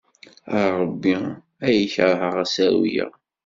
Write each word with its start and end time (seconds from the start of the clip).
A 0.57 0.59
Rebbi 0.77 1.15
ay 1.67 1.79
kerheɣ 1.93 2.35
asaru-a! 2.43 3.05